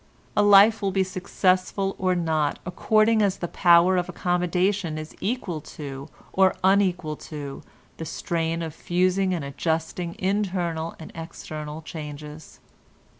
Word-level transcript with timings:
A 0.35 0.41
life 0.41 0.81
will 0.81 0.89
be 0.89 1.03
successful 1.03 1.95
or 1.99 2.15
not 2.15 2.57
according 2.65 3.21
as 3.21 3.37
the 3.37 3.47
power 3.47 3.97
of 3.97 4.09
accommodation 4.09 4.97
is 4.97 5.15
equal 5.19 5.61
to 5.77 6.09
or 6.33 6.55
unequal 6.63 7.15
to 7.17 7.61
the 7.97 8.05
strain 8.05 8.63
of 8.63 8.73
fusing 8.73 9.31
and 9.31 9.45
adjusting 9.45 10.15
internal 10.17 10.95
and 10.97 11.11
external 11.13 11.83
changes. 11.83 12.59